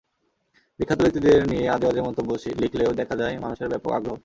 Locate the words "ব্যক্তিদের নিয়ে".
1.01-1.65